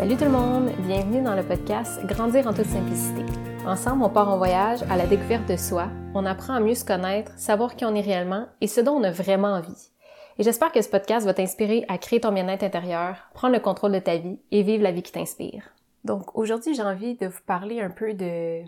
Salut 0.00 0.16
tout 0.16 0.24
le 0.24 0.30
monde, 0.30 0.70
bienvenue 0.86 1.20
dans 1.20 1.34
le 1.34 1.42
podcast 1.42 2.02
Grandir 2.06 2.46
en 2.46 2.54
toute 2.54 2.64
simplicité. 2.64 3.22
Ensemble, 3.66 4.02
on 4.02 4.08
part 4.08 4.30
en 4.30 4.38
voyage 4.38 4.82
à 4.88 4.96
la 4.96 5.06
découverte 5.06 5.46
de 5.46 5.56
soi, 5.58 5.88
on 6.14 6.24
apprend 6.24 6.54
à 6.54 6.60
mieux 6.60 6.74
se 6.74 6.86
connaître, 6.86 7.38
savoir 7.38 7.76
qui 7.76 7.84
on 7.84 7.94
est 7.94 8.00
réellement 8.00 8.46
et 8.62 8.66
ce 8.66 8.80
dont 8.80 8.92
on 8.92 9.04
a 9.04 9.10
vraiment 9.10 9.48
envie. 9.48 9.90
Et 10.38 10.42
j'espère 10.42 10.72
que 10.72 10.80
ce 10.80 10.88
podcast 10.88 11.26
va 11.26 11.34
t'inspirer 11.34 11.84
à 11.88 11.98
créer 11.98 12.18
ton 12.18 12.32
bien-être 12.32 12.62
intérieur, 12.62 13.28
prendre 13.34 13.52
le 13.52 13.60
contrôle 13.60 13.92
de 13.92 13.98
ta 13.98 14.16
vie 14.16 14.38
et 14.50 14.62
vivre 14.62 14.82
la 14.82 14.90
vie 14.90 15.02
qui 15.02 15.12
t'inspire. 15.12 15.68
Donc 16.04 16.34
aujourd'hui, 16.34 16.74
j'ai 16.74 16.82
envie 16.82 17.16
de 17.16 17.26
vous 17.26 17.42
parler 17.46 17.82
un 17.82 17.90
peu 17.90 18.14
de 18.14 18.62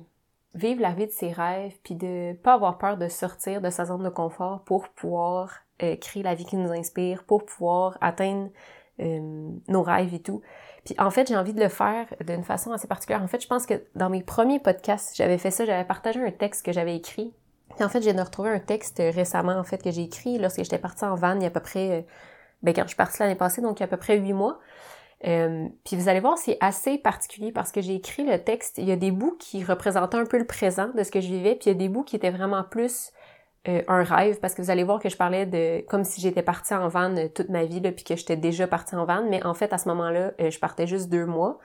vivre 0.55 0.83
la 0.83 0.93
vie 0.93 1.07
de 1.07 1.13
ses 1.13 1.33
rêves, 1.33 1.79
puis 1.83 1.95
de 1.95 2.35
pas 2.43 2.53
avoir 2.53 2.77
peur 2.77 2.99
de 2.99 3.09
sortir 3.09 3.63
de 3.63 3.71
sa 3.71 3.87
zone 3.87 4.05
de 4.05 4.11
confort 4.11 4.65
pour 4.65 4.87
pouvoir 4.91 5.61
euh, 5.83 5.97
créer 5.97 6.23
la 6.23 6.35
vie 6.35 6.45
qui 6.45 6.59
nous 6.59 6.73
inspire, 6.73 7.25
pour 7.25 7.47
pouvoir 7.47 7.97
atteindre 8.03 8.51
euh, 9.01 9.49
nos 9.69 9.83
rêves 9.83 10.13
et 10.13 10.21
tout. 10.21 10.43
Puis 10.85 10.95
en 10.99 11.11
fait, 11.11 11.29
j'ai 11.29 11.37
envie 11.37 11.53
de 11.53 11.61
le 11.61 11.69
faire 11.69 12.07
d'une 12.27 12.43
façon 12.43 12.73
assez 12.73 12.89
particulière. 12.89 13.23
En 13.23 13.29
fait, 13.29 13.41
je 13.41 13.47
pense 13.47 13.67
que 13.67 13.75
dans 13.95 14.11
mes 14.11 14.23
premiers 14.23 14.59
podcasts, 14.59 15.17
j'avais 15.17 15.39
fait 15.39 15.51
ça, 15.51 15.65
j'avais 15.65 15.85
partagé 15.85 16.21
un 16.21 16.31
texte 16.31 16.67
que 16.67 16.73
j'avais 16.73 16.97
écrit. 16.97 17.33
Puis 17.77 17.85
en 17.85 17.89
fait, 17.89 18.03
j'ai 18.03 18.13
retrouvé 18.13 18.51
un 18.51 18.59
texte 18.59 18.99
récemment, 18.99 19.57
en 19.57 19.65
fait, 19.65 19.83
que 19.83 19.91
j'ai 19.91 20.03
écrit 20.03 20.39
lorsque 20.39 20.63
j'étais 20.63 20.79
partie 20.79 21.05
en 21.05 21.15
van 21.15 21.37
il 21.37 21.43
y 21.43 21.45
a 21.45 21.49
à 21.49 21.51
peu 21.51 21.61
près, 21.61 21.91
euh, 21.91 22.03
ben 22.63 22.75
quand 22.75 22.83
je 22.83 22.89
suis 22.89 22.97
partie 22.97 23.21
l'année 23.21 23.35
passée, 23.35 23.63
donc 23.63 23.79
il 23.79 23.83
y 23.83 23.85
a 23.85 23.87
à 23.87 23.89
peu 23.89 23.97
près 23.97 24.19
huit 24.19 24.33
mois. 24.33 24.59
Euh, 25.25 25.69
puis 25.85 25.97
vous 25.97 26.09
allez 26.09 26.21
voir, 26.21 26.37
c'est 26.37 26.59
assez 26.61 26.99
particulier 26.99 27.53
parce 27.53 27.71
que 27.71 27.81
j'ai 27.81 27.95
écrit 27.95 28.25
le 28.25 28.43
texte, 28.43 28.79
il 28.79 28.89
y 28.89 28.93
a 28.93 28.97
des 28.97 29.13
bouts 29.13 29.37
qui 29.39 29.63
représentaient 29.63 30.17
un 30.17 30.27
peu 30.27 30.39
le 30.39 30.47
présent 30.47 30.89
de 30.97 31.03
ce 31.05 31.13
que 31.13 31.21
je 31.21 31.29
vivais, 31.29 31.55
puis 31.55 31.71
il 31.71 31.73
y 31.73 31.77
a 31.77 31.79
des 31.79 31.89
bouts 31.89 32.03
qui 32.03 32.17
étaient 32.17 32.31
vraiment 32.31 32.65
plus 32.65 33.13
euh, 33.69 33.81
un 33.87 34.03
rêve 34.03 34.41
parce 34.41 34.55
que 34.55 34.63
vous 34.63 34.71
allez 34.71 34.83
voir 34.83 34.99
que 34.99 35.09
je 35.09 35.17
parlais 35.17 35.47
de 35.47 35.85
comme 35.87 36.03
si 36.03 36.21
j'étais 36.21 36.43
partie 36.43 36.75
en 36.75 36.89
van 36.89 37.17
euh, 37.17 37.29
toute 37.33 37.49
ma 37.49 37.65
vie 37.65 37.79
là, 37.79 37.93
que 37.93 38.17
j'étais 38.17 38.37
déjà 38.37 38.67
partie 38.67 38.97
en 38.97 39.05
van, 39.05 39.25
mais 39.29 39.45
en 39.47 39.55
fait 39.55 39.73
à 39.73 39.79
ce 39.79 39.89
moment-là, 39.89 40.33
euh, 40.41 40.51
je 40.51 40.59
partais 40.59 40.89
juste 40.89 41.09
deux 41.11 41.27
mois. 41.27 41.61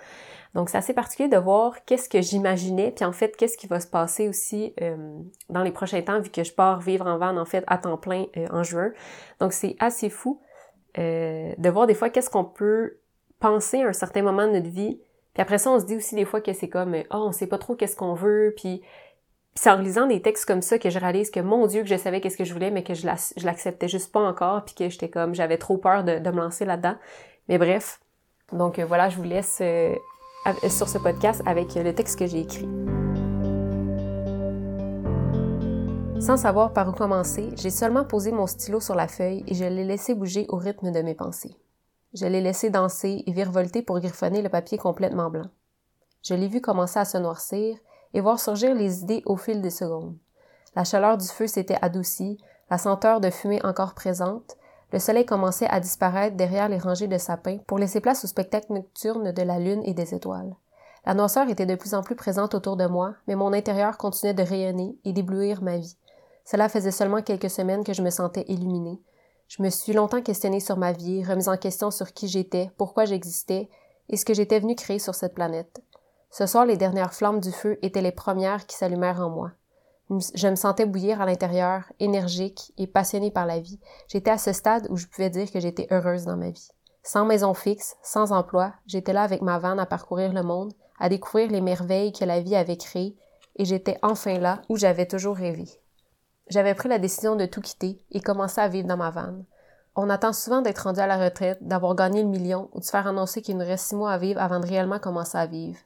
Donc 0.53 0.69
c'est 0.69 0.77
assez 0.77 0.93
particulier 0.93 1.27
de 1.27 1.37
voir 1.37 1.83
qu'est-ce 1.85 2.07
que 2.07 2.21
j'imaginais, 2.21 2.91
puis 2.91 3.03
en 3.03 3.13
fait 3.13 3.35
qu'est-ce 3.35 3.57
qui 3.57 3.65
va 3.65 3.79
se 3.79 3.87
passer 3.87 4.29
aussi 4.29 4.73
dans 5.49 5.61
les 5.61 5.71
prochains 5.71 6.01
temps 6.01 6.19
vu 6.19 6.29
que 6.29 6.43
je 6.43 6.53
pars 6.53 6.79
vivre 6.79 7.05
en 7.05 7.17
van 7.17 7.35
en 7.35 7.45
fait 7.45 7.63
à 7.67 7.77
temps 7.77 7.97
plein 7.97 8.25
en 8.49 8.63
juin. 8.63 8.91
Donc 9.39 9.51
c'est 9.51 9.75
assez 9.79 10.09
fou 10.09 10.41
de 10.95 11.69
voir 11.69 11.85
des 11.85 11.93
fois 11.93 12.09
qu'est-ce 12.09 12.29
qu'on 12.29 12.45
peut 12.45 12.97
penser 13.39 13.81
à 13.81 13.87
un 13.87 13.93
certain 13.93 14.21
moment 14.21 14.47
de 14.47 14.53
notre 14.53 14.69
vie. 14.69 14.99
Puis 15.33 15.41
après 15.41 15.59
ça, 15.59 15.69
on 15.69 15.79
se 15.79 15.85
dit 15.85 15.97
aussi 15.97 16.15
des 16.15 16.25
fois 16.25 16.41
que 16.41 16.53
c'est 16.53 16.69
comme, 16.69 16.95
oh, 16.95 17.17
on 17.27 17.31
sait 17.31 17.45
pas 17.45 17.59
trop 17.59 17.75
qu'est-ce 17.75 17.95
qu'on 17.95 18.15
veut, 18.15 18.53
puis 18.55 18.81
c'est 19.57 19.71
en 19.71 19.77
lisant 19.77 20.05
des 20.05 20.21
textes 20.21 20.45
comme 20.45 20.61
ça 20.61 20.77
que 20.77 20.91
je 20.91 20.99
réalise 20.99 21.31
que 21.31 21.39
mon 21.39 21.65
Dieu 21.65 21.81
que 21.81 21.89
je 21.89 21.97
savais 21.97 22.21
qu'est-ce 22.21 22.37
que 22.37 22.43
je 22.43 22.53
voulais, 22.53 22.69
mais 22.69 22.83
que 22.83 22.93
je 22.93 23.05
l'acceptais 23.07 23.87
juste 23.87 24.11
pas 24.11 24.19
encore, 24.19 24.63
puis 24.63 24.75
que 24.75 24.87
j'étais 24.87 25.09
comme 25.09 25.33
j'avais 25.33 25.57
trop 25.57 25.77
peur 25.77 26.03
de, 26.03 26.19
me 26.19 26.37
lancer 26.37 26.63
là-dedans. 26.63 26.95
Mais 27.49 27.57
bref, 27.57 27.99
donc 28.51 28.77
euh, 28.77 28.85
voilà, 28.85 29.09
je 29.09 29.17
vous 29.17 29.23
laisse 29.23 29.57
euh, 29.61 29.95
sur 30.69 30.87
ce 30.87 30.99
podcast 30.99 31.41
avec 31.47 31.73
le 31.73 31.93
texte 31.93 32.19
que 32.19 32.27
j'ai 32.27 32.41
écrit. 32.41 32.67
Sans 36.19 36.37
savoir 36.37 36.71
par 36.73 36.89
où 36.89 36.91
commencer, 36.91 37.49
j'ai 37.55 37.71
seulement 37.71 38.03
posé 38.03 38.31
mon 38.31 38.45
stylo 38.45 38.79
sur 38.79 38.93
la 38.93 39.07
feuille 39.07 39.43
et 39.47 39.55
je 39.55 39.65
l'ai 39.65 39.85
laissé 39.85 40.13
bouger 40.13 40.45
au 40.49 40.57
rythme 40.57 40.91
de 40.91 41.01
mes 41.01 41.15
pensées. 41.15 41.55
Je 42.13 42.27
l'ai 42.27 42.41
laissé 42.41 42.69
danser 42.69 43.23
et 43.25 43.31
virevolter 43.31 43.81
pour 43.81 43.99
griffonner 43.99 44.43
le 44.43 44.49
papier 44.49 44.77
complètement 44.77 45.31
blanc. 45.31 45.49
Je 46.23 46.35
l'ai 46.35 46.47
vu 46.47 46.61
commencer 46.61 46.99
à 46.99 47.05
se 47.05 47.17
noircir 47.17 47.77
et 48.13 48.21
voir 48.21 48.39
surgir 48.39 48.73
les 48.73 49.01
idées 49.01 49.23
au 49.25 49.37
fil 49.37 49.61
des 49.61 49.69
secondes. 49.69 50.15
La 50.75 50.83
chaleur 50.83 51.17
du 51.17 51.27
feu 51.27 51.47
s'était 51.47 51.79
adoucie, 51.81 52.37
la 52.69 52.77
senteur 52.77 53.21
de 53.21 53.29
fumée 53.29 53.63
encore 53.63 53.93
présente, 53.93 54.57
le 54.93 54.99
soleil 54.99 55.25
commençait 55.25 55.67
à 55.67 55.79
disparaître 55.79 56.37
derrière 56.37 56.69
les 56.69 56.77
rangées 56.77 57.07
de 57.07 57.17
sapins 57.17 57.57
pour 57.67 57.77
laisser 57.77 57.99
place 57.99 58.23
au 58.23 58.27
spectacle 58.27 58.71
nocturne 58.71 59.31
de 59.31 59.41
la 59.41 59.59
lune 59.59 59.81
et 59.83 59.93
des 59.93 60.13
étoiles. 60.13 60.55
La 61.05 61.13
noirceur 61.13 61.49
était 61.49 61.65
de 61.65 61.75
plus 61.75 61.93
en 61.93 62.01
plus 62.01 62.15
présente 62.15 62.55
autour 62.55 62.77
de 62.77 62.85
moi, 62.85 63.15
mais 63.27 63.35
mon 63.35 63.53
intérieur 63.53 63.97
continuait 63.97 64.33
de 64.33 64.43
rayonner 64.43 64.97
et 65.03 65.13
d'éblouir 65.13 65.61
ma 65.61 65.77
vie. 65.77 65.97
Cela 66.45 66.69
faisait 66.69 66.91
seulement 66.91 67.21
quelques 67.21 67.49
semaines 67.49 67.83
que 67.83 67.93
je 67.93 68.01
me 68.01 68.09
sentais 68.09 68.45
illuminée. 68.47 69.01
Je 69.47 69.63
me 69.63 69.69
suis 69.69 69.93
longtemps 69.93 70.21
questionnée 70.21 70.59
sur 70.59 70.77
ma 70.77 70.91
vie, 70.91 71.23
remise 71.23 71.49
en 71.49 71.57
question 71.57 71.91
sur 71.91 72.13
qui 72.13 72.27
j'étais, 72.27 72.71
pourquoi 72.77 73.05
j'existais 73.05 73.69
et 74.09 74.17
ce 74.17 74.25
que 74.25 74.33
j'étais 74.33 74.59
venue 74.59 74.75
créer 74.75 74.99
sur 74.99 75.15
cette 75.15 75.33
planète. 75.33 75.81
Ce 76.29 76.45
soir, 76.45 76.65
les 76.65 76.77
dernières 76.77 77.13
flammes 77.13 77.39
du 77.39 77.51
feu 77.51 77.79
étaient 77.81 78.01
les 78.01 78.11
premières 78.11 78.65
qui 78.65 78.75
s'allumèrent 78.75 79.21
en 79.21 79.29
moi. 79.29 79.51
Je 80.09 80.47
me 80.47 80.55
sentais 80.55 80.85
bouillir 80.85 81.21
à 81.21 81.25
l'intérieur, 81.25 81.83
énergique 81.99 82.71
et 82.77 82.87
passionnée 82.87 83.31
par 83.31 83.45
la 83.45 83.59
vie. 83.59 83.79
J'étais 84.07 84.31
à 84.31 84.37
ce 84.37 84.53
stade 84.53 84.87
où 84.89 84.95
je 84.95 85.07
pouvais 85.07 85.29
dire 85.29 85.51
que 85.51 85.59
j'étais 85.59 85.87
heureuse 85.91 86.25
dans 86.25 86.37
ma 86.37 86.49
vie. 86.49 86.69
Sans 87.03 87.25
maison 87.25 87.53
fixe, 87.53 87.97
sans 88.03 88.31
emploi, 88.31 88.73
j'étais 88.85 89.13
là 89.13 89.23
avec 89.23 89.41
ma 89.41 89.59
vanne 89.59 89.79
à 89.79 89.85
parcourir 89.85 90.33
le 90.33 90.43
monde, 90.43 90.73
à 90.99 91.09
découvrir 91.09 91.49
les 91.51 91.61
merveilles 91.61 92.13
que 92.13 92.25
la 92.25 92.39
vie 92.39 92.55
avait 92.55 92.77
créées, 92.77 93.17
et 93.57 93.65
j'étais 93.65 93.97
enfin 94.01 94.39
là 94.39 94.61
où 94.69 94.77
j'avais 94.77 95.07
toujours 95.07 95.35
rêvé. 95.35 95.65
J'avais 96.49 96.75
pris 96.75 96.89
la 96.89 96.99
décision 96.99 97.35
de 97.35 97.45
tout 97.45 97.61
quitter 97.61 97.99
et 98.11 98.21
commencer 98.21 98.61
à 98.61 98.67
vivre 98.67 98.87
dans 98.87 98.97
ma 98.97 99.09
vanne. 99.09 99.45
On 99.95 100.09
attend 100.09 100.31
souvent 100.31 100.61
d'être 100.61 100.83
rendu 100.83 100.99
à 100.99 101.07
la 101.07 101.17
retraite, 101.17 101.57
d'avoir 101.61 101.95
gagné 101.95 102.23
le 102.23 102.29
million 102.29 102.69
ou 102.73 102.79
de 102.79 102.85
se 102.85 102.91
faire 102.91 103.07
annoncer 103.07 103.41
qu'il 103.41 103.57
nous 103.57 103.65
reste 103.65 103.87
six 103.87 103.95
mois 103.95 104.11
à 104.11 104.17
vivre 104.17 104.41
avant 104.41 104.59
de 104.59 104.67
réellement 104.67 104.99
commencer 104.99 105.37
à 105.37 105.45
vivre. 105.45 105.79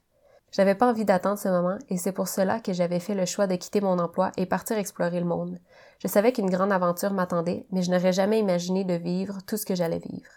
J'avais 0.51 0.75
pas 0.75 0.89
envie 0.89 1.05
d'attendre 1.05 1.39
ce 1.39 1.47
moment 1.47 1.77
et 1.87 1.97
c'est 1.97 2.11
pour 2.11 2.27
cela 2.27 2.59
que 2.59 2.73
j'avais 2.73 2.99
fait 2.99 3.15
le 3.15 3.25
choix 3.25 3.47
de 3.47 3.55
quitter 3.55 3.79
mon 3.79 3.99
emploi 3.99 4.31
et 4.35 4.45
partir 4.45 4.77
explorer 4.77 5.19
le 5.19 5.25
monde. 5.25 5.57
Je 5.99 6.09
savais 6.09 6.33
qu'une 6.33 6.49
grande 6.49 6.73
aventure 6.73 7.13
m'attendait, 7.13 7.65
mais 7.71 7.81
je 7.81 7.89
n'aurais 7.89 8.11
jamais 8.11 8.39
imaginé 8.39 8.83
de 8.83 8.95
vivre 8.95 9.37
tout 9.47 9.55
ce 9.55 9.65
que 9.65 9.75
j'allais 9.75 9.99
vivre. 9.99 10.29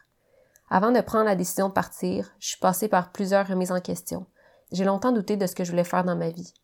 Avant 0.71 0.93
de 0.93 1.01
prendre 1.01 1.25
la 1.25 1.35
décision 1.35 1.69
de 1.69 1.73
partir, 1.73 2.33
je 2.39 2.49
suis 2.49 2.59
passée 2.59 2.87
par 2.89 3.11
plusieurs 3.11 3.49
remises 3.49 3.73
en 3.73 3.81
question. 3.81 4.27
J'ai 4.71 4.85
longtemps 4.85 5.13
douté 5.13 5.37
de 5.37 5.47
ce 5.47 5.55
que 5.55 5.65
je 5.65 5.71
voulais 5.71 5.85
faire 5.85 6.05
dans 6.05 6.17
ma 6.17 6.31
vie. 6.31 6.55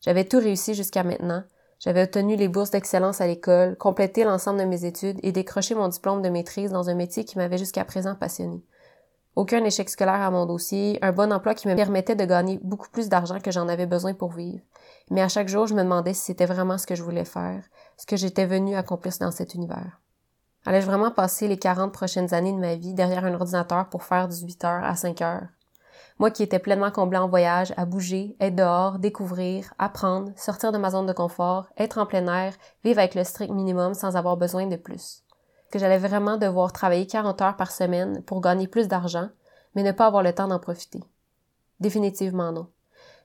J'avais 0.00 0.24
tout 0.24 0.38
réussi 0.38 0.74
jusqu'à 0.74 1.02
maintenant. 1.02 1.42
J'avais 1.80 2.04
obtenu 2.04 2.36
les 2.36 2.48
bourses 2.48 2.70
d'excellence 2.70 3.20
à 3.20 3.26
l'école, 3.26 3.76
complété 3.76 4.22
l'ensemble 4.22 4.60
de 4.60 4.64
mes 4.64 4.84
études 4.84 5.18
et 5.22 5.32
décroché 5.32 5.74
mon 5.74 5.88
diplôme 5.88 6.22
de 6.22 6.28
maîtrise 6.28 6.70
dans 6.70 6.90
un 6.90 6.94
métier 6.94 7.24
qui 7.24 7.38
m'avait 7.38 7.58
jusqu'à 7.58 7.84
présent 7.84 8.14
passionné 8.14 8.62
aucun 9.40 9.64
échec 9.64 9.88
scolaire 9.88 10.20
à 10.20 10.30
mon 10.30 10.44
dossier, 10.44 10.98
un 11.00 11.12
bon 11.12 11.32
emploi 11.32 11.54
qui 11.54 11.66
me 11.66 11.74
permettait 11.74 12.14
de 12.14 12.26
gagner 12.26 12.60
beaucoup 12.62 12.90
plus 12.90 13.08
d'argent 13.08 13.40
que 13.40 13.50
j'en 13.50 13.68
avais 13.68 13.86
besoin 13.86 14.12
pour 14.12 14.32
vivre. 14.32 14.62
Mais 15.10 15.22
à 15.22 15.28
chaque 15.28 15.48
jour, 15.48 15.66
je 15.66 15.72
me 15.72 15.82
demandais 15.82 16.12
si 16.12 16.26
c'était 16.26 16.44
vraiment 16.44 16.76
ce 16.76 16.86
que 16.86 16.94
je 16.94 17.02
voulais 17.02 17.24
faire, 17.24 17.64
ce 17.96 18.04
que 18.04 18.16
j'étais 18.16 18.44
venue 18.44 18.76
accomplir 18.76 19.14
dans 19.18 19.30
cet 19.30 19.54
univers. 19.54 19.98
Allais-je 20.66 20.84
vraiment 20.84 21.10
passer 21.10 21.48
les 21.48 21.58
40 21.58 21.90
prochaines 21.90 22.34
années 22.34 22.52
de 22.52 22.58
ma 22.58 22.74
vie 22.74 22.92
derrière 22.92 23.24
un 23.24 23.32
ordinateur 23.32 23.88
pour 23.88 24.02
faire 24.02 24.28
18 24.28 24.64
heures 24.64 24.84
à 24.84 24.94
5 24.94 25.22
heures? 25.22 25.48
Moi 26.18 26.30
qui 26.30 26.42
étais 26.42 26.58
pleinement 26.58 26.90
comblée 26.90 27.16
en 27.16 27.30
voyage, 27.30 27.72
à 27.78 27.86
bouger, 27.86 28.36
être 28.40 28.56
dehors, 28.56 28.98
découvrir, 28.98 29.72
apprendre, 29.78 30.32
sortir 30.36 30.70
de 30.70 30.76
ma 30.76 30.90
zone 30.90 31.06
de 31.06 31.14
confort, 31.14 31.66
être 31.78 31.96
en 31.96 32.04
plein 32.04 32.26
air, 32.26 32.52
vivre 32.84 32.98
avec 32.98 33.14
le 33.14 33.24
strict 33.24 33.54
minimum 33.54 33.94
sans 33.94 34.16
avoir 34.16 34.36
besoin 34.36 34.66
de 34.66 34.76
plus 34.76 35.22
que 35.70 35.78
j'allais 35.78 35.98
vraiment 35.98 36.36
devoir 36.36 36.72
travailler 36.72 37.06
40 37.06 37.40
heures 37.42 37.56
par 37.56 37.70
semaine 37.70 38.22
pour 38.22 38.40
gagner 38.40 38.66
plus 38.66 38.88
d'argent, 38.88 39.28
mais 39.74 39.82
ne 39.82 39.92
pas 39.92 40.06
avoir 40.06 40.22
le 40.22 40.32
temps 40.32 40.48
d'en 40.48 40.58
profiter. 40.58 41.00
Définitivement 41.78 42.52
non. 42.52 42.68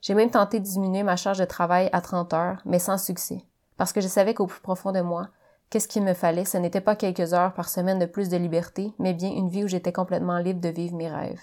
J'ai 0.00 0.14
même 0.14 0.30
tenté 0.30 0.60
de 0.60 0.64
diminuer 0.64 1.02
ma 1.02 1.16
charge 1.16 1.38
de 1.38 1.44
travail 1.44 1.90
à 1.92 2.00
30 2.00 2.32
heures, 2.34 2.62
mais 2.64 2.78
sans 2.78 2.98
succès, 2.98 3.44
parce 3.76 3.92
que 3.92 4.00
je 4.00 4.08
savais 4.08 4.34
qu'au 4.34 4.46
plus 4.46 4.60
profond 4.60 4.92
de 4.92 5.00
moi, 5.00 5.28
qu'est-ce 5.70 5.88
qu'il 5.88 6.04
me 6.04 6.14
fallait, 6.14 6.44
ce 6.44 6.58
n'était 6.58 6.80
pas 6.80 6.96
quelques 6.96 7.34
heures 7.34 7.54
par 7.54 7.68
semaine 7.68 7.98
de 7.98 8.06
plus 8.06 8.28
de 8.28 8.36
liberté, 8.36 8.92
mais 8.98 9.14
bien 9.14 9.30
une 9.30 9.48
vie 9.48 9.64
où 9.64 9.68
j'étais 9.68 9.92
complètement 9.92 10.38
libre 10.38 10.60
de 10.60 10.68
vivre 10.68 10.96
mes 10.96 11.10
rêves. 11.10 11.40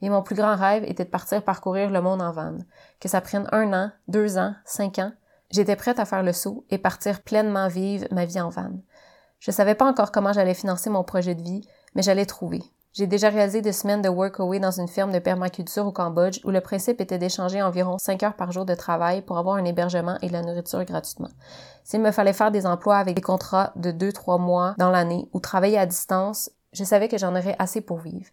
Et 0.00 0.10
mon 0.10 0.22
plus 0.22 0.34
grand 0.34 0.56
rêve 0.56 0.84
était 0.84 1.04
de 1.04 1.10
partir 1.10 1.44
parcourir 1.44 1.90
le 1.90 2.02
monde 2.02 2.22
en 2.22 2.32
van. 2.32 2.58
Que 2.98 3.08
ça 3.08 3.20
prenne 3.20 3.48
un 3.52 3.72
an, 3.72 3.92
deux 4.08 4.36
ans, 4.36 4.54
cinq 4.64 4.98
ans, 4.98 5.12
j'étais 5.50 5.76
prête 5.76 6.00
à 6.00 6.04
faire 6.04 6.24
le 6.24 6.32
saut 6.32 6.64
et 6.70 6.78
partir 6.78 7.22
pleinement 7.22 7.68
vivre 7.68 8.06
ma 8.10 8.24
vie 8.24 8.40
en 8.40 8.48
van. 8.48 8.72
Je 9.42 9.50
savais 9.50 9.74
pas 9.74 9.86
encore 9.86 10.12
comment 10.12 10.32
j'allais 10.32 10.54
financer 10.54 10.88
mon 10.88 11.02
projet 11.02 11.34
de 11.34 11.42
vie, 11.42 11.66
mais 11.96 12.02
j'allais 12.02 12.26
trouver. 12.26 12.62
J'ai 12.92 13.08
déjà 13.08 13.28
réalisé 13.28 13.60
des 13.60 13.72
semaines 13.72 14.00
de 14.00 14.08
workaway 14.08 14.60
dans 14.60 14.70
une 14.70 14.86
ferme 14.86 15.10
de 15.10 15.18
permaculture 15.18 15.84
au 15.84 15.90
Cambodge 15.90 16.38
où 16.44 16.52
le 16.52 16.60
principe 16.60 17.00
était 17.00 17.18
d'échanger 17.18 17.60
environ 17.60 17.98
5 17.98 18.22
heures 18.22 18.36
par 18.36 18.52
jour 18.52 18.64
de 18.64 18.76
travail 18.76 19.20
pour 19.20 19.38
avoir 19.38 19.56
un 19.56 19.64
hébergement 19.64 20.16
et 20.22 20.28
de 20.28 20.32
la 20.32 20.42
nourriture 20.42 20.84
gratuitement. 20.84 21.30
S'il 21.82 22.02
me 22.02 22.12
fallait 22.12 22.32
faire 22.32 22.52
des 22.52 22.66
emplois 22.66 22.98
avec 22.98 23.16
des 23.16 23.20
contrats 23.20 23.72
de 23.74 23.90
2-3 23.90 24.40
mois 24.40 24.76
dans 24.78 24.90
l'année 24.90 25.28
ou 25.32 25.40
travailler 25.40 25.76
à 25.76 25.86
distance, 25.86 26.48
je 26.72 26.84
savais 26.84 27.08
que 27.08 27.18
j'en 27.18 27.34
aurais 27.34 27.56
assez 27.58 27.80
pour 27.80 27.98
vivre. 27.98 28.30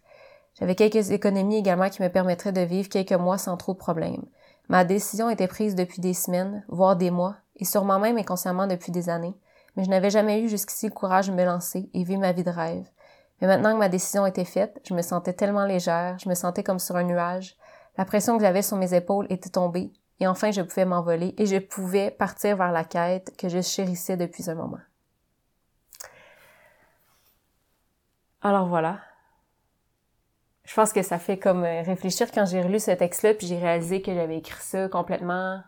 J'avais 0.60 0.76
quelques 0.76 1.10
économies 1.10 1.56
également 1.56 1.90
qui 1.90 2.02
me 2.02 2.08
permettraient 2.08 2.52
de 2.52 2.60
vivre 2.60 2.88
quelques 2.88 3.10
mois 3.14 3.36
sans 3.36 3.56
trop 3.56 3.72
de 3.72 3.78
problèmes. 3.78 4.26
Ma 4.68 4.84
décision 4.84 5.28
était 5.28 5.48
prise 5.48 5.74
depuis 5.74 6.00
des 6.00 6.14
semaines, 6.14 6.64
voire 6.68 6.94
des 6.94 7.10
mois, 7.10 7.34
et 7.56 7.64
sûrement 7.64 7.98
même 7.98 8.16
inconsciemment 8.16 8.68
depuis 8.68 8.92
des 8.92 9.08
années 9.08 9.34
mais 9.80 9.84
je 9.84 9.90
n'avais 9.90 10.10
jamais 10.10 10.42
eu 10.42 10.48
jusqu'ici 10.50 10.88
le 10.88 10.92
courage 10.92 11.28
de 11.28 11.32
me 11.32 11.42
lancer 11.42 11.88
et 11.94 12.04
vivre 12.04 12.20
ma 12.20 12.32
vie 12.32 12.44
de 12.44 12.50
rêve. 12.50 12.86
Mais 13.40 13.46
maintenant 13.46 13.72
que 13.72 13.78
ma 13.78 13.88
décision 13.88 14.26
était 14.26 14.44
faite, 14.44 14.78
je 14.86 14.92
me 14.92 15.00
sentais 15.00 15.32
tellement 15.32 15.64
légère, 15.64 16.18
je 16.18 16.28
me 16.28 16.34
sentais 16.34 16.62
comme 16.62 16.78
sur 16.78 16.96
un 16.96 17.04
nuage. 17.04 17.56
La 17.96 18.04
pression 18.04 18.36
que 18.36 18.44
j'avais 18.44 18.60
sur 18.60 18.76
mes 18.76 18.92
épaules 18.92 19.26
était 19.30 19.48
tombée, 19.48 19.90
et 20.18 20.26
enfin 20.26 20.50
je 20.50 20.60
pouvais 20.60 20.84
m'envoler 20.84 21.34
et 21.38 21.46
je 21.46 21.56
pouvais 21.56 22.10
partir 22.10 22.58
vers 22.58 22.72
la 22.72 22.84
quête 22.84 23.34
que 23.38 23.48
je 23.48 23.62
chérissais 23.62 24.18
depuis 24.18 24.50
un 24.50 24.54
moment. 24.54 24.80
Alors 28.42 28.66
voilà. 28.66 29.00
je 30.64 30.74
pense 30.74 30.92
que 30.92 31.00
ça 31.00 31.18
fait 31.18 31.38
comme 31.38 31.64
euh, 31.64 31.80
réfléchir 31.80 32.30
quand 32.32 32.44
j'ai 32.44 32.60
relu 32.60 32.80
ce 32.80 32.90
texte-là, 32.90 33.32
puis 33.32 33.46
j'ai 33.46 33.58
réalisé 33.58 34.02
que 34.02 34.14
j'avais 34.14 34.36
écrit 34.36 34.62
ça 34.62 34.90
complètement 34.90 35.62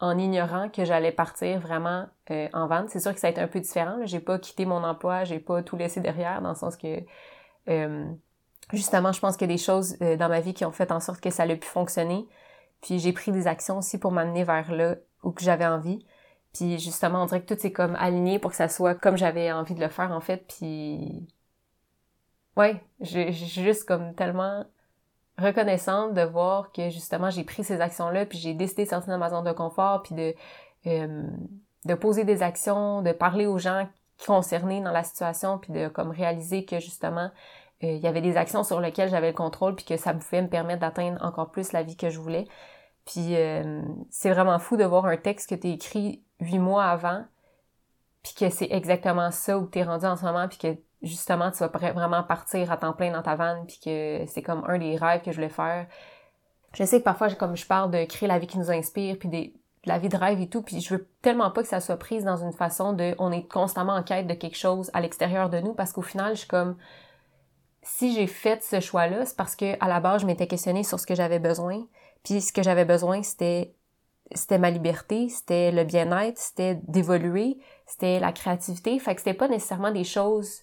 en 0.00 0.18
ignorant 0.18 0.68
que 0.68 0.84
j'allais 0.84 1.12
partir 1.12 1.58
vraiment 1.60 2.06
euh, 2.30 2.48
en 2.52 2.66
vente. 2.66 2.90
C'est 2.90 3.00
sûr 3.00 3.14
que 3.14 3.20
ça 3.20 3.28
a 3.28 3.30
été 3.30 3.40
un 3.40 3.48
peu 3.48 3.60
différent. 3.60 3.98
J'ai 4.04 4.20
pas 4.20 4.38
quitté 4.38 4.66
mon 4.66 4.84
emploi, 4.84 5.24
j'ai 5.24 5.38
pas 5.38 5.62
tout 5.62 5.76
laissé 5.76 6.00
derrière, 6.00 6.42
dans 6.42 6.50
le 6.50 6.54
sens 6.54 6.76
que 6.76 7.02
euh, 7.68 8.04
justement, 8.72 9.12
je 9.12 9.20
pense 9.20 9.36
qu'il 9.36 9.48
y 9.48 9.52
a 9.52 9.54
des 9.54 9.62
choses 9.62 9.98
dans 9.98 10.28
ma 10.28 10.40
vie 10.40 10.54
qui 10.54 10.64
ont 10.64 10.72
fait 10.72 10.92
en 10.92 11.00
sorte 11.00 11.20
que 11.20 11.30
ça 11.30 11.44
a 11.44 11.56
pu 11.56 11.66
fonctionner. 11.66 12.26
Puis 12.82 12.98
j'ai 12.98 13.12
pris 13.12 13.32
des 13.32 13.46
actions 13.46 13.78
aussi 13.78 13.98
pour 13.98 14.12
m'amener 14.12 14.44
vers 14.44 14.72
là 14.72 14.96
où 15.22 15.32
que 15.32 15.42
j'avais 15.42 15.66
envie. 15.66 16.06
Puis 16.52 16.78
justement, 16.78 17.22
on 17.22 17.26
dirait 17.26 17.42
que 17.42 17.52
tout 17.52 17.60
s'est 17.60 17.72
comme 17.72 17.96
aligné 17.96 18.38
pour 18.38 18.50
que 18.50 18.56
ça 18.56 18.68
soit 18.68 18.94
comme 18.94 19.16
j'avais 19.16 19.52
envie 19.52 19.74
de 19.74 19.80
le 19.80 19.88
faire 19.88 20.12
en 20.12 20.20
fait. 20.20 20.46
Puis 20.46 21.26
ouais, 22.56 22.82
suis 23.02 23.32
juste 23.32 23.86
comme 23.86 24.14
tellement 24.14 24.64
reconnaissante 25.38 26.14
de 26.14 26.22
voir 26.22 26.72
que 26.72 26.88
justement 26.90 27.30
j'ai 27.30 27.44
pris 27.44 27.64
ces 27.64 27.80
actions-là, 27.80 28.26
puis 28.26 28.38
j'ai 28.38 28.54
décidé 28.54 28.84
de 28.84 28.90
sortir 28.90 29.12
de 29.12 29.18
ma 29.18 29.30
zone 29.30 29.44
de 29.44 29.52
confort, 29.52 30.02
puis 30.02 30.14
de, 30.14 30.34
euh, 30.86 31.22
de 31.84 31.94
poser 31.94 32.24
des 32.24 32.42
actions, 32.42 33.02
de 33.02 33.12
parler 33.12 33.46
aux 33.46 33.58
gens 33.58 33.88
concernés 34.24 34.80
dans 34.80 34.92
la 34.92 35.04
situation, 35.04 35.58
puis 35.58 35.72
de 35.72 35.88
comme 35.88 36.10
réaliser 36.10 36.64
que 36.64 36.80
justement 36.80 37.30
euh, 37.84 37.92
il 37.92 37.98
y 37.98 38.06
avait 38.06 38.22
des 38.22 38.36
actions 38.36 38.64
sur 38.64 38.80
lesquelles 38.80 39.10
j'avais 39.10 39.28
le 39.28 39.36
contrôle, 39.36 39.74
puis 39.74 39.84
que 39.84 39.96
ça 39.96 40.14
pouvait 40.14 40.42
me 40.42 40.48
permettre 40.48 40.80
d'atteindre 40.80 41.22
encore 41.22 41.50
plus 41.50 41.72
la 41.72 41.82
vie 41.82 41.96
que 41.96 42.08
je 42.08 42.18
voulais. 42.18 42.46
Puis 43.04 43.36
euh, 43.36 43.82
c'est 44.10 44.30
vraiment 44.30 44.58
fou 44.58 44.76
de 44.76 44.84
voir 44.84 45.06
un 45.06 45.16
texte 45.16 45.50
que 45.50 45.54
tu 45.54 45.68
écrit 45.68 46.22
huit 46.40 46.58
mois 46.58 46.84
avant, 46.84 47.24
puis 48.22 48.34
que 48.34 48.50
c'est 48.50 48.68
exactement 48.70 49.30
ça 49.30 49.58
où 49.58 49.66
tu 49.66 49.78
es 49.78 49.82
rendu 49.84 50.06
en 50.06 50.16
ce 50.16 50.24
moment, 50.24 50.48
puis 50.48 50.58
que 50.58 50.76
justement, 51.06 51.50
tu 51.50 51.58
vas 51.58 51.68
vraiment 51.68 52.22
partir 52.22 52.70
à 52.70 52.76
temps 52.76 52.92
plein 52.92 53.12
dans 53.12 53.22
ta 53.22 53.36
vanne, 53.36 53.66
puis 53.66 53.78
que 53.84 54.24
c'est 54.26 54.42
comme 54.42 54.64
un 54.66 54.78
des 54.78 54.96
rêves 54.96 55.22
que 55.22 55.30
je 55.30 55.36
voulais 55.36 55.48
faire. 55.48 55.86
Je 56.74 56.84
sais 56.84 56.98
que 56.98 57.04
parfois, 57.04 57.30
comme 57.34 57.56
je 57.56 57.66
parle 57.66 57.90
de 57.90 58.04
créer 58.04 58.28
la 58.28 58.38
vie 58.38 58.46
qui 58.46 58.58
nous 58.58 58.70
inspire, 58.70 59.18
puis 59.18 59.28
de 59.28 59.50
la 59.86 59.98
vie 59.98 60.08
de 60.08 60.16
rêve 60.16 60.40
et 60.40 60.48
tout, 60.48 60.62
puis 60.62 60.80
je 60.80 60.94
veux 60.94 61.08
tellement 61.22 61.50
pas 61.50 61.62
que 61.62 61.68
ça 61.68 61.80
soit 61.80 61.96
prise 61.96 62.24
dans 62.24 62.36
une 62.36 62.52
façon 62.52 62.92
de 62.92 63.14
on 63.18 63.32
est 63.32 63.46
constamment 63.46 63.94
en 63.94 64.02
quête 64.02 64.26
de 64.26 64.34
quelque 64.34 64.58
chose 64.58 64.90
à 64.92 65.00
l'extérieur 65.00 65.48
de 65.48 65.60
nous, 65.60 65.74
parce 65.74 65.92
qu'au 65.92 66.02
final, 66.02 66.34
je 66.34 66.40
suis 66.40 66.48
comme 66.48 66.76
si 67.82 68.14
j'ai 68.14 68.26
fait 68.26 68.62
ce 68.64 68.80
choix-là, 68.80 69.24
c'est 69.24 69.36
parce 69.36 69.54
que 69.54 69.82
à 69.82 69.88
la 69.88 70.00
base, 70.00 70.22
je 70.22 70.26
m'étais 70.26 70.48
questionnée 70.48 70.82
sur 70.82 70.98
ce 70.98 71.06
que 71.06 71.14
j'avais 71.14 71.38
besoin, 71.38 71.86
puis 72.24 72.40
ce 72.40 72.52
que 72.52 72.62
j'avais 72.62 72.84
besoin, 72.84 73.22
c'était 73.22 73.74
c'était 74.34 74.58
ma 74.58 74.70
liberté, 74.70 75.28
c'était 75.28 75.70
le 75.70 75.84
bien-être, 75.84 76.38
c'était 76.38 76.80
d'évoluer, 76.88 77.58
c'était 77.86 78.18
la 78.18 78.32
créativité. 78.32 78.98
Fait 78.98 79.14
que 79.14 79.20
c'était 79.20 79.34
pas 79.34 79.48
nécessairement 79.48 79.92
des 79.92 80.04
choses 80.04 80.62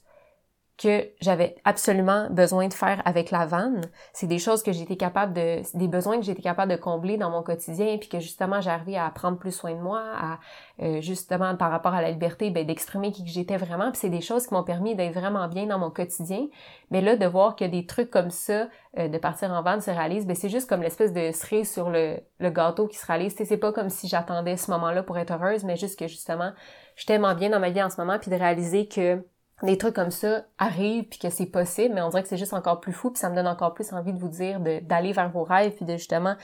que 0.78 1.08
j'avais 1.22 1.56
absolument 1.66 2.28
besoin 2.32 2.68
de 2.68 2.74
faire 2.74 3.02
avec 3.06 3.30
la 3.30 3.46
vanne. 3.46 3.82
C'est 4.12 4.26
des 4.28 4.40
choses 4.40 4.64
que 4.64 4.72
j'étais 4.72 4.98
capable 4.98 5.34
de, 5.34 5.62
des 5.78 5.88
besoins 5.88 6.18
que 6.18 6.26
j'étais 6.26 6.42
capable 6.42 6.72
de 6.72 6.78
combler 6.78 7.18
dans 7.18 7.30
mon 7.30 7.44
quotidien, 7.44 7.98
puis 7.98 8.10
que 8.10 8.20
justement 8.20 8.60
j'arrivais 8.60 8.98
à 8.98 9.10
prendre 9.12 9.38
plus 9.38 9.52
soin 9.52 9.74
de 9.74 9.80
moi, 9.80 10.02
à 10.02 10.40
euh, 10.82 11.00
justement 11.02 11.56
par 11.56 11.70
rapport 11.70 11.94
à 11.94 12.02
la 12.02 12.10
liberté, 12.10 12.50
ben, 12.50 12.66
d'exprimer 12.66 13.12
qui 13.12 13.24
que 13.24 13.30
j'étais 13.30 13.58
vraiment. 13.58 13.92
Puis 13.92 14.00
c'est 14.00 14.10
des 14.10 14.22
choses 14.22 14.48
qui 14.48 14.54
m'ont 14.54 14.64
permis 14.64 14.96
d'être 14.96 15.14
vraiment 15.14 15.48
bien 15.48 15.68
dans 15.68 15.78
mon 15.78 15.92
quotidien. 15.92 16.48
Mais 16.90 17.02
là, 17.02 17.16
de 17.16 17.26
voir 17.26 17.56
que 17.56 17.66
des 17.66 17.86
trucs 17.86 18.10
comme 18.10 18.32
ça, 18.32 18.68
euh, 18.98 19.08
de 19.08 19.18
partir 19.20 19.52
en 19.52 19.62
vanne 19.62 19.82
se 19.82 19.92
réalisent, 19.92 20.26
ben 20.26 20.36
c'est 20.36 20.50
juste 20.50 20.68
comme 20.68 20.82
l'espèce 20.82 21.14
de 21.14 21.32
cerise 21.32 21.72
sur 21.72 21.92
le, 21.92 22.18
le 22.40 22.50
gâteau 22.50 22.88
qui 22.88 22.98
se 22.98 23.06
réalise. 23.06 23.36
C'est 23.36 23.58
pas 23.58 23.72
comme 23.72 23.90
si 23.90 24.08
j'attendais 24.08 24.58
ce 24.58 24.72
moment-là 24.72 25.04
pour 25.04 25.18
être 25.20 25.32
heureuse, 25.32 25.64
mais 25.64 25.76
juste 25.76 26.00
que 26.00 26.08
justement, 26.08 26.52
je 26.96 27.06
bien 27.36 27.50
dans 27.50 27.60
ma 27.60 27.70
vie 27.70 27.82
en 27.84 27.90
ce 27.90 28.00
moment, 28.00 28.18
puis 28.20 28.32
de 28.32 28.36
réaliser 28.36 28.88
que 28.88 29.24
des 29.66 29.78
trucs 29.78 29.96
comme 29.96 30.12
ça 30.12 30.44
arrivent 30.58 31.06
puis 31.06 31.20
que 31.20 31.30
c'est 31.30 31.46
possible, 31.46 31.96
mais 31.96 32.02
on 32.02 32.10
dirait 32.10 32.24
que 32.24 32.30
c'est 32.30 32.38
juste 32.38 32.54
encore 32.54 32.80
plus 32.80 32.94
fou 32.94 33.12
puis 33.12 33.20
ça 33.20 33.30
me 33.30 33.36
donne 33.36 33.48
encore 33.48 33.74
plus 33.74 33.92
envie 33.94 34.14
de 34.14 34.20
vous 34.20 34.28
dire 34.28 34.60
d'aller 34.60 35.14
vers 35.14 35.30
vos 35.30 35.44
rêves 35.44 35.74
puis 35.74 35.86
de 35.86 35.94
justement 35.94 36.36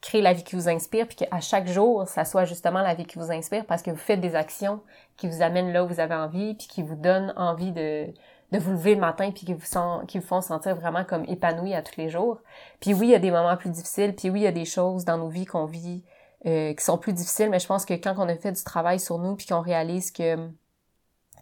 créer 0.00 0.20
la 0.20 0.34
vie 0.34 0.44
qui 0.44 0.54
vous 0.54 0.68
inspire 0.68 1.06
puis 1.06 1.16
qu'à 1.16 1.40
chaque 1.40 1.66
jour, 1.66 2.06
ça 2.06 2.24
soit 2.24 2.44
justement 2.44 2.82
la 2.82 2.94
vie 2.94 3.06
qui 3.06 3.18
vous 3.18 3.30
inspire 3.30 3.64
parce 3.64 3.82
que 3.82 3.90
vous 3.90 3.96
faites 3.96 4.20
des 4.20 4.34
actions 4.34 4.82
qui 5.16 5.28
vous 5.28 5.40
amènent 5.40 5.72
là 5.72 5.84
où 5.84 5.88
vous 5.88 6.00
avez 6.00 6.14
envie 6.14 6.54
puis 6.54 6.66
qui 6.66 6.82
vous 6.82 6.96
donnent 6.96 7.32
envie 7.36 7.72
de, 7.72 8.08
de 8.52 8.58
vous 8.58 8.72
lever 8.72 8.94
le 8.94 9.00
matin 9.00 9.30
puis 9.30 9.46
qui 9.46 9.54
vous, 9.54 9.64
sent, 9.64 10.06
qui 10.06 10.18
vous 10.18 10.26
font 10.26 10.40
sentir 10.40 10.76
vraiment 10.76 11.04
comme 11.04 11.24
épanoui 11.24 11.74
à 11.74 11.82
tous 11.82 11.96
les 11.96 12.10
jours. 12.10 12.38
Puis 12.80 12.92
oui, 12.92 13.06
il 13.06 13.10
y 13.10 13.14
a 13.14 13.18
des 13.18 13.30
moments 13.30 13.56
plus 13.56 13.70
difficiles, 13.70 14.14
puis 14.14 14.30
oui, 14.30 14.40
il 14.40 14.44
y 14.44 14.46
a 14.46 14.52
des 14.52 14.64
choses 14.64 15.04
dans 15.04 15.16
nos 15.16 15.28
vies 15.28 15.46
qu'on 15.46 15.64
vit 15.64 16.04
euh, 16.46 16.74
qui 16.74 16.84
sont 16.84 16.98
plus 16.98 17.14
difficiles, 17.14 17.48
mais 17.48 17.58
je 17.58 17.66
pense 17.66 17.86
que 17.86 17.94
quand 17.94 18.14
on 18.18 18.28
a 18.28 18.36
fait 18.36 18.52
du 18.52 18.62
travail 18.62 19.00
sur 19.00 19.18
nous 19.18 19.36
puis 19.36 19.46
qu'on 19.46 19.62
réalise 19.62 20.10
que 20.10 20.50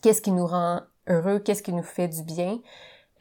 qu'est-ce 0.03 0.23
qui 0.23 0.31
nous 0.31 0.47
rend 0.47 0.83
heureux, 1.09 1.39
qu'est-ce 1.39 1.63
qui 1.63 1.73
nous 1.73 1.83
fait 1.83 2.09
du 2.09 2.23
bien. 2.23 2.59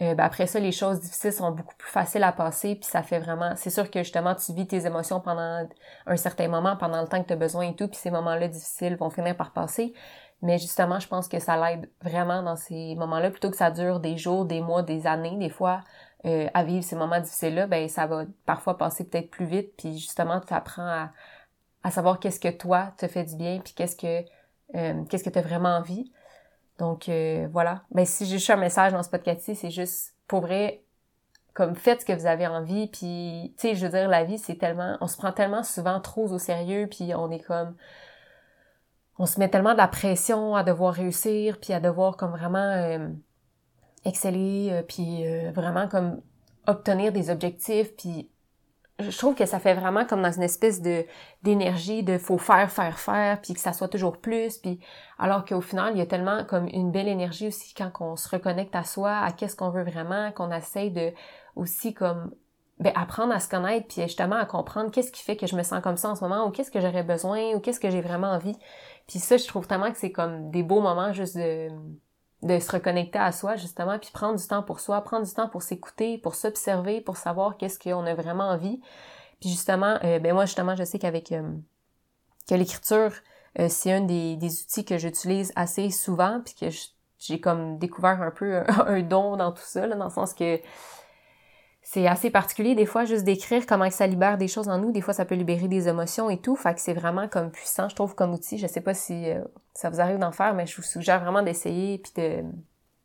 Euh, 0.01 0.15
ben 0.15 0.23
après 0.23 0.47
ça, 0.47 0.59
les 0.59 0.71
choses 0.71 0.99
difficiles 1.01 1.33
sont 1.33 1.51
beaucoup 1.51 1.75
plus 1.75 1.89
faciles 1.89 2.23
à 2.23 2.31
passer, 2.31 2.75
puis 2.75 2.85
ça 2.85 3.03
fait 3.03 3.19
vraiment... 3.19 3.55
C'est 3.55 3.69
sûr 3.69 3.91
que 3.91 3.99
justement, 3.99 4.33
tu 4.33 4.53
vis 4.53 4.65
tes 4.65 4.85
émotions 4.85 5.19
pendant 5.19 5.67
un 6.07 6.15
certain 6.17 6.47
moment, 6.47 6.75
pendant 6.75 7.01
le 7.01 7.07
temps 7.07 7.21
que 7.21 7.27
tu 7.27 7.33
as 7.33 7.37
besoin 7.37 7.69
et 7.69 7.75
tout, 7.75 7.87
puis 7.87 7.97
ces 7.97 8.09
moments-là 8.09 8.47
difficiles 8.47 8.95
vont 8.95 9.09
finir 9.09 9.35
par 9.37 9.51
passer. 9.51 9.93
Mais 10.41 10.57
justement, 10.57 10.99
je 10.99 11.07
pense 11.07 11.27
que 11.27 11.39
ça 11.39 11.55
l'aide 11.55 11.89
vraiment 12.01 12.41
dans 12.41 12.55
ces 12.55 12.95
moments-là, 12.95 13.29
plutôt 13.29 13.51
que 13.51 13.57
ça 13.57 13.69
dure 13.69 13.99
des 13.99 14.17
jours, 14.17 14.45
des 14.45 14.61
mois, 14.61 14.81
des 14.81 15.05
années, 15.05 15.37
des 15.37 15.49
fois, 15.49 15.81
euh, 16.25 16.47
à 16.53 16.63
vivre 16.63 16.83
ces 16.83 16.95
moments 16.95 17.19
difficiles-là, 17.19 17.67
ben 17.67 17.87
ça 17.87 18.07
va 18.07 18.25
parfois 18.45 18.77
passer 18.77 19.03
peut-être 19.03 19.29
plus 19.29 19.45
vite, 19.45 19.75
puis 19.77 19.97
justement, 19.97 20.39
tu 20.39 20.53
apprends 20.53 21.09
à, 21.83 21.91
savoir 21.91 22.19
qu'est-ce 22.19 22.39
que 22.39 22.49
toi 22.49 22.93
te 22.97 23.07
fait 23.07 23.23
du 23.23 23.35
bien, 23.35 23.59
puis 23.59 23.73
qu'est-ce 23.73 23.95
que 23.95 24.25
euh, 24.75 25.03
qu'est-ce 25.09 25.23
que 25.23 25.29
tu 25.29 25.39
as 25.39 25.41
vraiment 25.41 25.77
envie. 25.77 26.11
Donc 26.77 27.09
euh, 27.09 27.47
voilà. 27.51 27.83
Ben 27.91 28.05
si 28.05 28.25
j'ai 28.25 28.37
juste 28.37 28.49
un 28.49 28.55
message 28.55 28.91
dans 28.91 29.03
ce 29.03 29.09
podcast-ci, 29.09 29.55
c'est 29.55 29.71
juste 29.71 30.15
pour 30.27 30.41
vrai 30.41 30.83
comme 31.53 31.75
faites 31.75 32.01
ce 32.01 32.05
que 32.05 32.13
vous 32.13 32.25
avez 32.25 32.47
envie 32.47 32.87
puis 32.87 33.53
tu 33.57 33.67
sais 33.67 33.75
je 33.75 33.85
veux 33.85 33.91
dire 33.91 34.07
la 34.07 34.23
vie 34.23 34.37
c'est 34.37 34.55
tellement 34.55 34.97
on 35.01 35.07
se 35.07 35.17
prend 35.17 35.33
tellement 35.33 35.63
souvent 35.63 35.99
trop 35.99 36.31
au 36.31 36.39
sérieux 36.39 36.87
puis 36.89 37.13
on 37.13 37.29
est 37.29 37.41
comme 37.41 37.75
on 39.19 39.25
se 39.25 39.37
met 39.37 39.49
tellement 39.49 39.73
de 39.73 39.77
la 39.77 39.89
pression 39.89 40.55
à 40.55 40.63
devoir 40.63 40.93
réussir 40.93 41.59
puis 41.59 41.73
à 41.73 41.81
devoir 41.81 42.15
comme 42.15 42.31
vraiment 42.31 42.57
euh, 42.57 43.09
exceller 44.05 44.69
euh, 44.71 44.81
puis 44.81 45.25
vraiment 45.51 45.89
comme 45.89 46.21
obtenir 46.67 47.11
des 47.11 47.29
objectifs 47.29 47.97
puis 47.97 48.30
je 49.01 49.17
trouve 49.17 49.35
que 49.35 49.45
ça 49.45 49.59
fait 49.59 49.73
vraiment 49.73 50.05
comme 50.05 50.21
dans 50.21 50.31
une 50.31 50.43
espèce 50.43 50.81
de 50.81 51.05
d'énergie 51.43 52.03
de 52.03 52.17
faut 52.17 52.37
faire 52.37 52.71
faire 52.71 52.99
faire 52.99 53.41
puis 53.41 53.53
que 53.53 53.59
ça 53.59 53.73
soit 53.73 53.87
toujours 53.87 54.17
plus 54.17 54.57
puis 54.57 54.79
alors 55.19 55.45
qu'au 55.45 55.61
final 55.61 55.93
il 55.93 55.99
y 55.99 56.01
a 56.01 56.05
tellement 56.05 56.45
comme 56.45 56.67
une 56.67 56.91
belle 56.91 57.07
énergie 57.07 57.47
aussi 57.47 57.73
quand 57.73 57.91
on 57.99 58.15
se 58.15 58.29
reconnecte 58.29 58.75
à 58.75 58.83
soi 58.83 59.17
à 59.17 59.31
qu'est-ce 59.31 59.55
qu'on 59.55 59.69
veut 59.69 59.83
vraiment 59.83 60.31
qu'on 60.31 60.51
essaye 60.51 60.91
de 60.91 61.11
aussi 61.55 61.93
comme 61.93 62.31
ben, 62.81 62.93
apprendre 62.95 63.31
à 63.31 63.39
se 63.39 63.47
connaître 63.47 63.87
puis 63.87 64.01
justement 64.01 64.37
à 64.37 64.45
comprendre 64.45 64.89
qu'est-ce 64.89 65.11
qui 65.11 65.21
fait 65.21 65.37
que 65.37 65.45
je 65.45 65.55
me 65.55 65.61
sens 65.61 65.81
comme 65.83 65.97
ça 65.97 66.09
en 66.09 66.15
ce 66.15 66.23
moment 66.23 66.47
ou 66.47 66.49
qu'est-ce 66.49 66.71
que 66.71 66.81
j'aurais 66.81 67.03
besoin 67.03 67.53
ou 67.53 67.59
qu'est-ce 67.59 67.79
que 67.79 67.91
j'ai 67.91 68.01
vraiment 68.01 68.31
envie. 68.31 68.55
Puis 69.07 69.19
ça 69.19 69.37
je 69.37 69.47
trouve 69.47 69.67
tellement 69.67 69.91
que 69.91 69.97
c'est 69.97 70.11
comme 70.11 70.49
des 70.49 70.63
beaux 70.63 70.81
moments 70.81 71.13
juste 71.13 71.37
de 71.37 71.69
de 72.43 72.59
se 72.59 72.71
reconnecter 72.71 73.19
à 73.19 73.31
soi 73.31 73.55
justement 73.55 73.99
puis 73.99 74.09
prendre 74.11 74.39
du 74.39 74.47
temps 74.47 74.63
pour 74.63 74.79
soi 74.79 75.01
prendre 75.01 75.25
du 75.25 75.33
temps 75.33 75.47
pour 75.47 75.61
s'écouter 75.61 76.17
pour 76.17 76.35
s'observer 76.35 77.01
pour 77.01 77.17
savoir 77.17 77.57
qu'est-ce 77.57 77.79
qu'on 77.79 78.05
a 78.05 78.15
vraiment 78.15 78.49
envie. 78.49 78.81
Puis 79.39 79.49
justement 79.49 79.99
euh, 80.03 80.19
ben 80.19 80.33
moi 80.33 80.45
justement 80.45 80.75
je 80.75 80.83
sais 80.83 80.99
qu'avec 80.99 81.31
euh, 81.31 81.51
que 82.49 82.55
l'écriture 82.55 83.11
euh, 83.59 83.67
c'est 83.69 83.91
un 83.91 84.01
des, 84.01 84.37
des, 84.37 84.61
outils 84.61 84.85
que 84.85 84.97
j'utilise 84.97 85.51
assez 85.55 85.91
souvent 85.91 86.41
puis 86.43 86.55
que 86.55 86.75
j'ai 87.19 87.39
comme 87.39 87.77
découvert 87.77 88.21
un 88.21 88.31
peu 88.31 88.63
un, 88.87 89.01
don 89.01 89.37
dans 89.37 89.51
tout 89.51 89.63
ça 89.63 89.85
là, 89.85 89.95
dans 89.95 90.05
le 90.05 90.11
sens 90.11 90.33
que 90.33 90.59
c'est 91.93 92.07
assez 92.07 92.29
particulier 92.29 92.73
des 92.73 92.85
fois 92.85 93.03
juste 93.03 93.25
d'écrire 93.25 93.65
comment 93.65 93.89
ça 93.89 94.07
libère 94.07 94.37
des 94.37 94.47
choses 94.47 94.69
en 94.69 94.77
nous. 94.77 94.93
Des 94.93 95.01
fois, 95.01 95.13
ça 95.13 95.25
peut 95.25 95.35
libérer 95.35 95.67
des 95.67 95.89
émotions 95.89 96.29
et 96.29 96.37
tout. 96.37 96.55
Fait 96.55 96.73
que 96.73 96.79
c'est 96.79 96.93
vraiment 96.93 97.27
comme 97.27 97.51
puissant, 97.51 97.89
je 97.89 97.95
trouve, 97.95 98.15
comme 98.15 98.33
outil. 98.33 98.57
Je 98.57 98.65
sais 98.65 98.79
pas 98.79 98.93
si 98.93 99.29
euh, 99.29 99.43
ça 99.73 99.89
vous 99.89 99.99
arrive 99.99 100.17
d'en 100.17 100.31
faire, 100.31 100.53
mais 100.53 100.65
je 100.65 100.77
vous 100.77 100.83
suggère 100.83 101.21
vraiment 101.21 101.41
d'essayer 101.41 101.97
puis 101.97 102.13
de, 102.15 102.43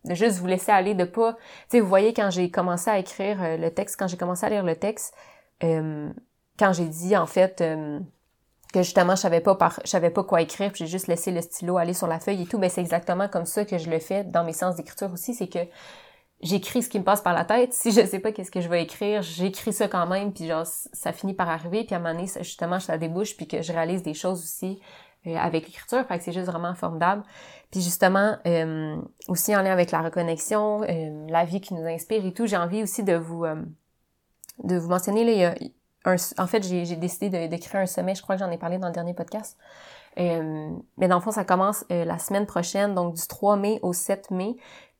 de 0.08 0.14
juste 0.14 0.38
vous 0.38 0.46
laisser 0.46 0.70
aller, 0.70 0.94
de 0.94 1.02
pas... 1.02 1.32
Tu 1.32 1.38
sais, 1.70 1.80
vous 1.80 1.88
voyez, 1.88 2.14
quand 2.14 2.30
j'ai 2.30 2.48
commencé 2.48 2.88
à 2.88 3.00
écrire 3.00 3.42
euh, 3.42 3.56
le 3.56 3.72
texte, 3.72 3.96
quand 3.98 4.06
j'ai 4.06 4.16
commencé 4.16 4.46
à 4.46 4.50
lire 4.50 4.62
le 4.62 4.76
texte, 4.76 5.16
quand 5.60 6.72
j'ai 6.72 6.86
dit, 6.86 7.16
en 7.16 7.26
fait, 7.26 7.64
que 8.72 8.82
justement, 8.84 9.16
je 9.16 9.22
savais 9.22 9.40
pas 9.40 9.56
par, 9.56 9.80
je 9.84 9.90
savais 9.90 10.10
pas 10.10 10.22
quoi 10.22 10.42
écrire, 10.42 10.70
puis 10.70 10.84
j'ai 10.84 10.90
juste 10.90 11.08
laissé 11.08 11.32
le 11.32 11.40
stylo 11.40 11.76
aller 11.76 11.92
sur 11.92 12.06
la 12.06 12.20
feuille 12.20 12.42
et 12.42 12.46
tout, 12.46 12.58
ben 12.58 12.70
c'est 12.70 12.82
exactement 12.82 13.26
comme 13.26 13.46
ça 13.46 13.64
que 13.64 13.78
je 13.78 13.90
le 13.90 13.98
fais 13.98 14.22
dans 14.22 14.44
mes 14.44 14.52
séances 14.52 14.76
d'écriture 14.76 15.12
aussi, 15.12 15.34
c'est 15.34 15.48
que 15.48 15.58
j'écris 16.42 16.82
ce 16.82 16.88
qui 16.88 16.98
me 16.98 17.04
passe 17.04 17.20
par 17.20 17.34
la 17.34 17.44
tête. 17.44 17.72
Si 17.72 17.92
je 17.92 18.04
sais 18.04 18.18
pas 18.18 18.32
qu'est-ce 18.32 18.50
que 18.50 18.60
je 18.60 18.68
vais 18.68 18.82
écrire, 18.82 19.22
j'écris 19.22 19.72
ça 19.72 19.88
quand 19.88 20.06
même, 20.06 20.32
puis 20.32 20.46
genre 20.46 20.66
ça 20.66 21.12
finit 21.12 21.34
par 21.34 21.48
arriver, 21.48 21.84
puis 21.84 21.94
à 21.94 21.98
un 21.98 22.00
moment 22.00 22.14
donné, 22.14 22.30
justement, 22.38 22.80
ça 22.80 22.98
débouche, 22.98 23.36
puis 23.36 23.48
que 23.48 23.62
je 23.62 23.72
réalise 23.72 24.02
des 24.02 24.14
choses 24.14 24.42
aussi 24.42 24.80
euh, 25.26 25.36
avec 25.36 25.66
l'écriture, 25.66 26.06
fait 26.06 26.18
que 26.18 26.24
c'est 26.24 26.32
juste 26.32 26.46
vraiment 26.46 26.74
formidable. 26.74 27.22
Puis 27.70 27.80
justement, 27.80 28.36
euh, 28.46 28.96
aussi 29.28 29.56
en 29.56 29.62
lien 29.62 29.72
avec 29.72 29.90
la 29.90 30.02
reconnexion, 30.02 30.82
euh, 30.82 31.26
la 31.28 31.44
vie 31.44 31.60
qui 31.60 31.74
nous 31.74 31.84
inspire 31.84 32.24
et 32.24 32.32
tout, 32.32 32.46
j'ai 32.46 32.56
envie 32.56 32.82
aussi 32.82 33.02
de 33.02 33.14
vous 33.14 33.44
de 34.64 34.76
vous 34.76 34.88
mentionner 34.88 35.24
là, 35.24 35.32
il 35.32 35.38
y 35.38 35.44
a 35.44 35.54
un, 36.04 36.16
en 36.38 36.46
fait, 36.46 36.62
j'ai 36.62 36.96
décidé 36.96 37.48
d'écrire 37.48 37.80
un 37.80 37.86
sommet, 37.86 38.14
je 38.14 38.22
crois 38.22 38.36
que 38.36 38.40
j'en 38.40 38.50
ai 38.50 38.56
parlé 38.56 38.78
dans 38.78 38.86
le 38.86 38.92
dernier 38.92 39.12
podcast. 39.12 39.58
mais 40.16 41.08
dans 41.08 41.16
le 41.16 41.20
fond, 41.20 41.32
ça 41.32 41.44
commence 41.44 41.84
la 41.90 42.18
semaine 42.18 42.46
prochaine, 42.46 42.94
donc 42.94 43.14
du 43.14 43.26
3 43.26 43.56
mai 43.56 43.80
au 43.82 43.92
7 43.92 44.30
mai. 44.30 44.56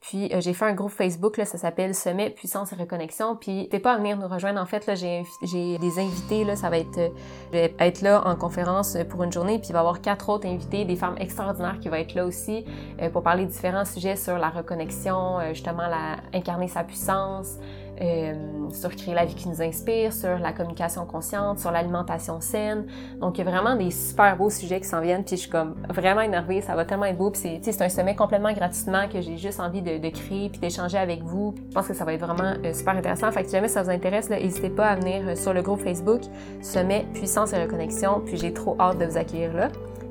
Puis 0.09 0.31
j'ai 0.39 0.55
fait 0.55 0.65
un 0.65 0.75
groupe 0.75 0.93
Facebook, 0.93 1.37
là, 1.37 1.45
ça 1.45 1.59
s'appelle 1.59 1.93
Sommet 1.93 2.31
Puissance 2.31 2.73
et 2.73 2.77
Reconnexion. 2.77 3.35
Puis 3.35 3.53
n'hésitez 3.53 3.81
pas 3.81 3.95
à 3.95 3.99
venir 3.99 4.17
nous 4.17 4.29
rejoindre. 4.29 4.61
En 4.61 4.67
fait, 4.67 4.89
j'ai, 4.95 5.79
des 5.79 5.99
invités, 5.99 6.45
là, 6.45 6.55
ça 6.55 6.71
va 6.71 6.79
être, 6.79 7.13
je 7.53 7.59
vais 7.59 7.75
être 7.81 8.03
là 8.03 8.23
en 8.25 8.37
conférence 8.37 8.97
pour 9.11 9.25
une 9.25 9.33
journée. 9.33 9.59
Puis 9.59 9.71
il 9.71 9.73
va 9.73 9.79
y 9.79 9.81
avoir 9.81 10.01
quatre 10.01 10.29
autres 10.29 10.47
invités, 10.47 10.85
des 10.85 10.95
femmes 10.95 11.17
extraordinaires 11.19 11.81
qui 11.81 11.89
vont 11.89 11.97
être 11.97 12.15
là 12.15 12.25
aussi 12.25 12.65
pour 13.13 13.25
parler 13.25 13.47
de 13.47 13.51
différents 13.51 13.85
sujets 13.85 14.15
sur 14.15 14.39
la 14.39 14.51
reconnexion, 14.51 15.41
justement, 15.53 15.89
la, 15.89 16.19
incarner 16.33 16.69
sa 16.69 16.85
puissance, 16.85 17.57
euh, 18.01 18.35
sur 18.71 18.95
créer 18.95 19.15
la 19.15 19.25
vie 19.25 19.35
qui 19.35 19.49
nous 19.49 19.63
inspire, 19.63 20.13
sur 20.13 20.39
la 20.39 20.53
communication 20.53 21.07
consciente, 21.07 21.59
sur 21.59 21.71
l'alimentation 21.71 22.41
saine. 22.41 22.87
Donc, 23.21 23.39
il 23.39 23.45
y 23.45 23.49
a 23.49 23.51
vraiment 23.51 23.77
des 23.77 23.91
super 23.91 24.37
beaux 24.37 24.51
sujets 24.51 24.81
qui 24.81 24.89
s'en 24.89 25.01
viennent. 25.01 25.25
Puis, 25.25 25.37
je 25.37 25.43
suis 25.43 25.51
comme 25.51 25.75
vraiment 25.89 26.21
énervée. 26.21 26.61
Ça 26.61 26.75
va 26.75 26.85
tellement 26.85 27.07
être 27.07 27.19
beau. 27.19 27.31
Puis, 27.31 27.61
c'est 27.63 27.83
un 27.83 27.89
sommet 27.89 28.15
complètement 28.15 28.53
gratuitement 28.53 29.09
que 29.09 29.21
j'ai 29.21 29.37
juste 29.37 29.61
envie 29.61 29.83
de, 29.83 30.09
créer 30.11 30.49
puis 30.49 30.61
d'échanger 30.61 30.99
avec 30.99 31.23
vous. 31.23 31.55
Je 31.69 31.75
pense 31.75 31.89
que 31.89 31.95
ça 31.95 32.05
va 32.05 32.13
être 32.13 32.25
vraiment 32.25 32.55
euh, 32.65 32.73
super 32.73 32.95
intéressant. 32.95 33.31
Fait 33.33 33.43
que 33.43 33.49
si 33.49 33.53
jamais 33.53 33.69
ça 33.69 33.83
vous 33.83 33.91
intéresse, 33.91 34.31
n'hésitez 34.31 34.71
pas 34.71 34.87
à 34.87 34.97
venir 34.97 35.23
euh, 35.27 35.35
sur 35.35 35.53
le 35.53 35.63
groupe 35.63 35.81
Facebook 35.81 36.23
Sommet 36.63 37.07
Puissance 37.15 37.53
et 37.53 37.63
Reconnexion. 37.63 38.23
Puis, 38.25 38.37
j'ai 38.37 38.53
trop 38.53 38.77
hâte 38.79 38.99
de 38.99 39.07
vous 39.07 39.17
accueillir 39.17 39.55
là. 39.55 39.69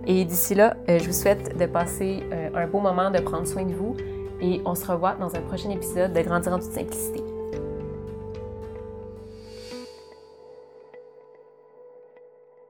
Et 0.07 0.23
d'ici 0.23 0.53
là, 0.53 0.75
je 0.87 1.03
vous 1.03 1.13
souhaite 1.13 1.57
de 1.57 1.65
passer 1.65 2.23
un 2.53 2.67
beau 2.67 2.79
moment, 2.79 3.09
de 3.09 3.17
prendre 3.17 3.47
soin 3.47 3.63
de 3.63 3.73
vous. 3.73 3.95
Et 4.39 4.61
on 4.65 4.75
se 4.75 4.85
revoit 4.85 5.15
dans 5.15 5.33
un 5.35 5.41
prochain 5.41 5.71
épisode 5.71 6.13
de 6.13 6.21
Grandir 6.21 6.53
en 6.53 6.59
toute 6.59 6.71
simplicité. 6.71 7.34